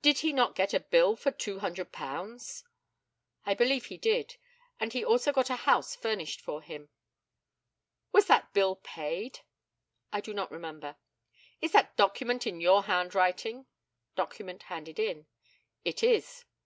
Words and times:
Did 0.00 0.20
he 0.20 0.32
not 0.32 0.54
get 0.54 0.72
a 0.72 0.80
bill 0.80 1.14
for 1.14 1.30
£200? 1.30 2.62
I 3.44 3.52
believe 3.52 3.84
he 3.84 3.98
did, 3.98 4.36
and 4.80 4.94
he 4.94 5.04
also 5.04 5.30
got 5.30 5.50
a 5.50 5.56
house 5.56 5.94
furnished 5.94 6.40
for 6.40 6.62
him. 6.62 6.88
Was 8.10 8.28
that 8.28 8.54
bill 8.54 8.76
paid? 8.76 9.40
I 10.10 10.22
do 10.22 10.32
not 10.32 10.50
remember. 10.50 10.96
Is 11.60 11.72
that 11.72 11.98
document 11.98 12.46
in 12.46 12.62
your 12.62 12.84
handwriting? 12.84 13.66
[document 14.16 14.62
handed 14.62 14.98
in] 14.98 15.26
It 15.84 16.02
is. 16.02 16.46